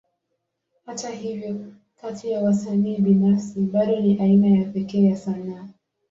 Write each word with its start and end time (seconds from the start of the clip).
Hata 0.85 1.09
hivyo, 1.09 1.55
kati 2.01 2.31
ya 2.31 2.39
wasanii 2.41 2.97
binafsi, 3.01 3.61
bado 3.61 3.99
ni 3.99 4.17
aina 4.21 4.47
ya 4.47 4.65
pekee 4.65 5.03
ya 5.09 5.17
sanaa. 5.17 5.67